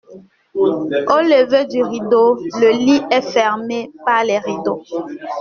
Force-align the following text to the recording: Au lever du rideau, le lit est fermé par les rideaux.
Au 0.55 1.21
lever 1.21 1.65
du 1.67 1.83
rideau, 1.83 2.33
le 2.59 2.75
lit 2.75 3.03
est 3.11 3.21
fermé 3.21 3.91
par 4.03 4.23
les 4.23 4.39
rideaux. 4.39 4.81